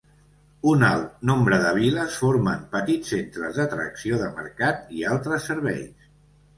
Un 0.69 0.85
alt 0.87 1.27
nombre 1.31 1.59
de 1.65 1.75
viles 1.75 2.17
formen 2.23 2.65
petits 2.73 3.13
centres 3.17 3.63
d'atracció 3.63 4.21
de 4.27 4.35
mercat 4.43 4.93
i 5.01 5.09
altres 5.15 5.51
serveis. 5.55 6.15